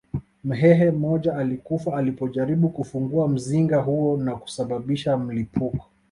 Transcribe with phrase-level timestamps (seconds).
[0.43, 5.87] Mhehe mmoja alikufa alipojaribu kufungua mzinga huo na kusababisha mlipuko